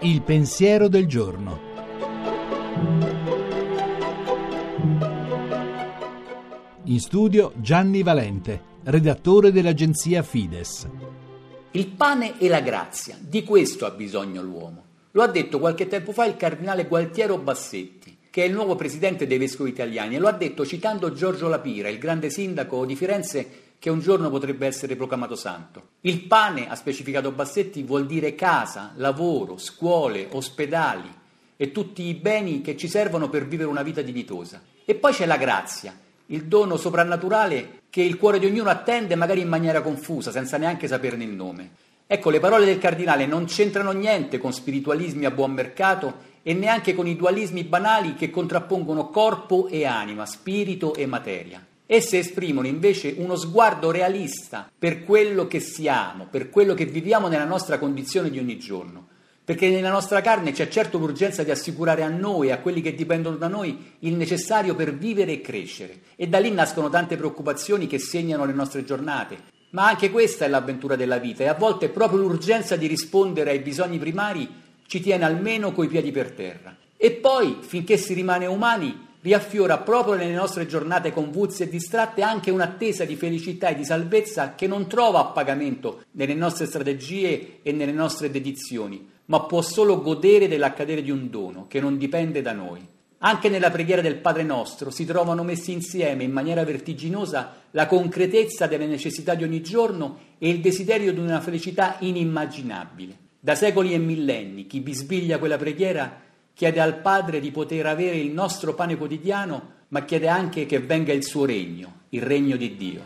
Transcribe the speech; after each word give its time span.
Il 0.00 0.22
pensiero 0.22 0.88
del 0.88 1.06
giorno. 1.06 1.60
In 6.84 7.00
studio 7.00 7.52
Gianni 7.56 8.02
Valente, 8.02 8.62
redattore 8.84 9.52
dell'agenzia 9.52 10.22
Fides. 10.22 10.88
Il 11.72 11.88
pane 11.88 12.38
e 12.38 12.48
la 12.48 12.60
grazia, 12.60 13.18
di 13.20 13.42
questo 13.42 13.84
ha 13.84 13.90
bisogno 13.90 14.40
l'uomo. 14.40 14.84
Lo 15.10 15.22
ha 15.22 15.26
detto 15.26 15.58
qualche 15.58 15.88
tempo 15.88 16.12
fa 16.12 16.24
il 16.24 16.36
cardinale 16.36 16.86
Gualtiero 16.86 17.36
Bassetti, 17.36 18.16
che 18.30 18.44
è 18.44 18.46
il 18.46 18.52
nuovo 18.52 18.76
presidente 18.76 19.26
dei 19.26 19.38
vescovi 19.38 19.70
italiani, 19.70 20.14
e 20.16 20.18
lo 20.18 20.28
ha 20.28 20.32
detto 20.32 20.64
citando 20.64 21.12
Giorgio 21.12 21.48
Lapira, 21.48 21.88
il 21.88 21.98
grande 21.98 22.30
sindaco 22.30 22.86
di 22.86 22.96
Firenze 22.96 23.64
che 23.78 23.90
un 23.90 24.00
giorno 24.00 24.30
potrebbe 24.30 24.66
essere 24.66 24.96
proclamato 24.96 25.36
santo. 25.36 25.88
Il 26.02 26.22
pane, 26.22 26.68
ha 26.68 26.74
specificato 26.74 27.30
Bassetti, 27.30 27.82
vuol 27.82 28.06
dire 28.06 28.34
casa, 28.34 28.92
lavoro, 28.96 29.58
scuole, 29.58 30.28
ospedali 30.30 31.08
e 31.56 31.72
tutti 31.72 32.02
i 32.02 32.14
beni 32.14 32.62
che 32.62 32.76
ci 32.76 32.88
servono 32.88 33.28
per 33.28 33.46
vivere 33.46 33.68
una 33.68 33.82
vita 33.82 34.02
dignitosa. 34.02 34.62
E 34.84 34.94
poi 34.94 35.12
c'è 35.12 35.26
la 35.26 35.36
grazia, 35.36 35.98
il 36.26 36.44
dono 36.44 36.76
soprannaturale 36.76 37.82
che 37.90 38.02
il 38.02 38.16
cuore 38.16 38.38
di 38.38 38.46
ognuno 38.46 38.70
attende 38.70 39.14
magari 39.14 39.40
in 39.40 39.48
maniera 39.48 39.80
confusa, 39.80 40.30
senza 40.30 40.58
neanche 40.58 40.88
saperne 40.88 41.24
il 41.24 41.30
nome. 41.30 41.70
Ecco, 42.06 42.30
le 42.30 42.40
parole 42.40 42.64
del 42.64 42.78
cardinale 42.78 43.26
non 43.26 43.46
c'entrano 43.46 43.90
niente 43.90 44.38
con 44.38 44.52
spiritualismi 44.52 45.24
a 45.24 45.30
buon 45.30 45.52
mercato 45.52 46.34
e 46.42 46.54
neanche 46.54 46.94
con 46.94 47.08
i 47.08 47.16
dualismi 47.16 47.64
banali 47.64 48.14
che 48.14 48.30
contrappongono 48.30 49.08
corpo 49.08 49.66
e 49.66 49.84
anima, 49.84 50.24
spirito 50.24 50.94
e 50.94 51.06
materia. 51.06 51.64
Esse 51.86 52.18
esprimono 52.18 52.66
invece 52.66 53.14
uno 53.16 53.36
sguardo 53.36 53.90
realista 53.90 54.68
per 54.76 55.04
quello 55.04 55.46
che 55.46 55.60
siamo, 55.60 56.26
per 56.28 56.50
quello 56.50 56.74
che 56.74 56.84
viviamo 56.84 57.28
nella 57.28 57.44
nostra 57.44 57.78
condizione 57.78 58.30
di 58.30 58.38
ogni 58.38 58.58
giorno 58.58 59.14
perché 59.46 59.70
nella 59.70 59.92
nostra 59.92 60.20
carne 60.22 60.50
c'è 60.50 60.66
certo 60.66 60.98
l'urgenza 60.98 61.44
di 61.44 61.52
assicurare 61.52 62.02
a 62.02 62.08
noi 62.08 62.50
a 62.50 62.58
quelli 62.58 62.80
che 62.80 62.96
dipendono 62.96 63.36
da 63.36 63.46
noi 63.46 63.94
il 64.00 64.16
necessario 64.16 64.74
per 64.74 64.92
vivere 64.92 65.34
e 65.34 65.40
crescere. 65.40 66.00
E 66.16 66.26
da 66.26 66.40
lì 66.40 66.50
nascono 66.50 66.90
tante 66.90 67.16
preoccupazioni 67.16 67.86
che 67.86 68.00
segnano 68.00 68.44
le 68.44 68.52
nostre 68.52 68.82
giornate. 68.82 69.38
Ma 69.70 69.86
anche 69.86 70.10
questa 70.10 70.46
è 70.46 70.48
l'avventura 70.48 70.96
della 70.96 71.18
vita 71.18 71.44
e 71.44 71.46
a 71.46 71.54
volte 71.54 71.90
proprio 71.90 72.18
l'urgenza 72.18 72.74
di 72.74 72.88
rispondere 72.88 73.50
ai 73.50 73.60
bisogni 73.60 73.98
primari 73.98 74.50
ci 74.84 74.98
tiene 74.98 75.24
almeno 75.24 75.70
coi 75.70 75.86
piedi 75.86 76.10
per 76.10 76.32
terra. 76.32 76.76
E 76.96 77.12
poi, 77.12 77.58
finché 77.60 77.98
si 77.98 78.14
rimane 78.14 78.46
umani, 78.46 79.05
riaffiora 79.26 79.78
proprio 79.78 80.14
nelle 80.14 80.34
nostre 80.34 80.66
giornate 80.66 81.12
convulse 81.12 81.64
e 81.64 81.68
distratte 81.68 82.22
anche 82.22 82.52
un'attesa 82.52 83.04
di 83.04 83.16
felicità 83.16 83.70
e 83.70 83.74
di 83.74 83.84
salvezza 83.84 84.54
che 84.54 84.68
non 84.68 84.86
trova 84.86 85.18
appagamento 85.18 86.04
nelle 86.12 86.34
nostre 86.34 86.66
strategie 86.66 87.58
e 87.62 87.72
nelle 87.72 87.90
nostre 87.90 88.30
dedizioni, 88.30 89.04
ma 89.24 89.40
può 89.40 89.62
solo 89.62 90.00
godere 90.00 90.46
dell'accadere 90.46 91.02
di 91.02 91.10
un 91.10 91.28
dono 91.28 91.66
che 91.66 91.80
non 91.80 91.98
dipende 91.98 92.40
da 92.40 92.52
noi. 92.52 92.86
Anche 93.18 93.48
nella 93.48 93.72
preghiera 93.72 94.00
del 94.00 94.18
Padre 94.18 94.44
nostro 94.44 94.90
si 94.90 95.04
trovano 95.04 95.42
messi 95.42 95.72
insieme 95.72 96.22
in 96.22 96.30
maniera 96.30 96.62
vertiginosa 96.62 97.62
la 97.72 97.86
concretezza 97.86 98.68
delle 98.68 98.86
necessità 98.86 99.34
di 99.34 99.42
ogni 99.42 99.60
giorno 99.60 100.18
e 100.38 100.48
il 100.48 100.60
desiderio 100.60 101.12
di 101.12 101.18
una 101.18 101.40
felicità 101.40 101.96
inimmaginabile. 101.98 103.24
Da 103.40 103.56
secoli 103.56 103.92
e 103.92 103.98
millenni 103.98 104.68
chi 104.68 104.78
bisbiglia 104.78 105.38
quella 105.38 105.56
preghiera 105.56 106.20
chiede 106.56 106.80
al 106.80 107.02
Padre 107.02 107.38
di 107.38 107.50
poter 107.50 107.84
avere 107.84 108.16
il 108.16 108.32
nostro 108.32 108.72
pane 108.72 108.96
quotidiano, 108.96 109.74
ma 109.88 110.06
chiede 110.06 110.26
anche 110.26 110.64
che 110.64 110.80
venga 110.80 111.12
il 111.12 111.22
suo 111.22 111.44
regno, 111.44 112.04
il 112.08 112.22
regno 112.22 112.56
di 112.56 112.76
Dio. 112.76 113.02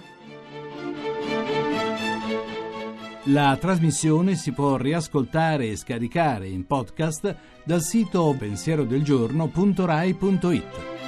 La 3.24 3.58
trasmissione 3.60 4.36
si 4.36 4.52
può 4.52 4.76
riascoltare 4.76 5.68
e 5.68 5.76
scaricare 5.76 6.46
in 6.46 6.64
podcast 6.64 7.34
dal 7.64 7.82
sito 7.82 8.36
pensierodelgiorno.rai.it. 8.38 10.99